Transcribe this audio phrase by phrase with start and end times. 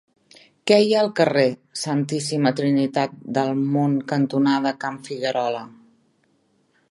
[0.69, 1.43] Què hi ha al carrer
[1.81, 5.65] Santíssima Trinitat del Mont cantonada Can Figuerola?